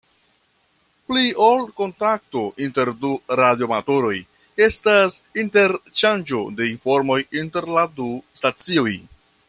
Pli 1.09 1.25
ol 1.47 1.59
kontakto 1.81 2.41
inter 2.67 2.91
du 3.03 3.11
radioamatoroj 3.41 4.15
estas 4.69 5.19
interŝanĝo 5.45 6.43
de 6.61 6.71
informoj 6.75 7.21
inter 7.45 7.73
la 7.79 7.89
du 8.01 8.13
stacioj. 8.43 8.93